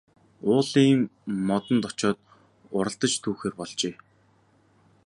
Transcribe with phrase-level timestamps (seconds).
[0.49, 0.99] Уулын
[1.47, 2.19] модонд очоод
[2.77, 3.93] уралдаж түүхээр болжээ.